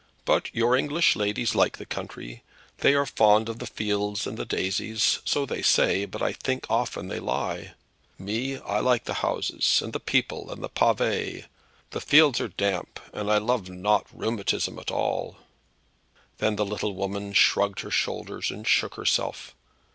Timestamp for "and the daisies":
4.25-5.19